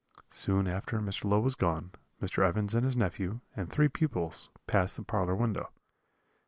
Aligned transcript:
"Soon 0.31 0.65
after 0.67 0.97
Mr. 0.97 1.25
Low 1.25 1.41
was 1.41 1.53
gone, 1.53 1.91
Mr. 2.19 2.43
Evans 2.43 2.73
and 2.73 2.83
his 2.85 2.97
nephew, 2.97 3.41
and 3.55 3.69
three 3.69 3.87
pupils, 3.87 4.49
passed 4.65 4.97
the 4.97 5.03
parlour 5.03 5.35
window. 5.35 5.69